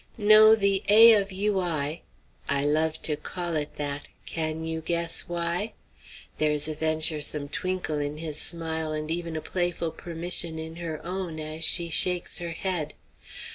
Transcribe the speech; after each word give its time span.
No, 0.17 0.55
the 0.55 0.81
'A. 0.89 1.13
of 1.13 1.31
U. 1.31 1.59
I.,' 1.59 2.01
I 2.49 2.65
love 2.65 2.99
to 3.03 3.15
call 3.15 3.55
it 3.55 3.75
that; 3.75 4.07
can 4.25 4.65
you 4.65 4.81
guess 4.81 5.25
why?" 5.29 5.73
There 6.39 6.49
is 6.49 6.67
a 6.67 6.73
venturesome 6.73 7.49
twinkle 7.49 7.99
in 7.99 8.17
his 8.17 8.41
smile, 8.41 8.93
and 8.93 9.11
even 9.11 9.35
a 9.35 9.41
playful 9.41 9.91
permission 9.91 10.57
in 10.57 10.77
her 10.77 11.05
own 11.05 11.39
as 11.39 11.63
she 11.63 11.91
shakes 11.91 12.39
her 12.39 12.49
head. 12.49 12.95